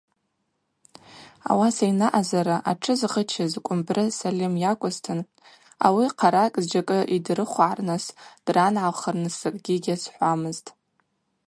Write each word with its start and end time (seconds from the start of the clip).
Ауаса 1.49 1.85
йнаъазара, 1.89 2.57
атшы 2.71 2.93
згъычыз 2.99 3.51
Кӏвымбры 3.65 4.05
Сальым 4.17 4.53
йакӏвызтын, 4.63 5.19
ауи 5.85 6.05
хъаракӏ 6.17 6.59
зджьакӏы 6.63 6.99
йдирыхвгӏарныс 7.15 8.05
дрангӏалхырныс 8.45 9.35
закӏгьи 9.41 9.83
гьазхӏвамызтӏ. 9.83 10.69